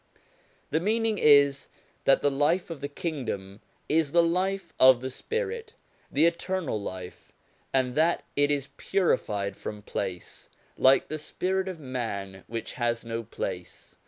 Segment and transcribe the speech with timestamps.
[0.71, 1.67] The meaning is
[2.05, 5.75] that the life of the Kingdom is the life of the spirit,
[6.11, 7.31] the eternal life,
[7.71, 13.21] and that it is purified from place, like the spirit of man which has no
[13.21, 13.95] place.